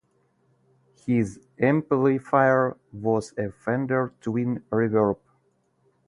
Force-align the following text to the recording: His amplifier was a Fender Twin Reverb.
His 1.05 1.39
amplifier 1.59 2.75
was 2.91 3.35
a 3.37 3.51
Fender 3.51 4.11
Twin 4.19 4.63
Reverb. 4.71 5.19